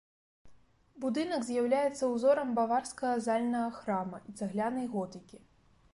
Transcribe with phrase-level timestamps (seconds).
[1.03, 5.37] Будынак з'яўляецца ўзорам баварскага зальнага храма і цаглянай готыкі.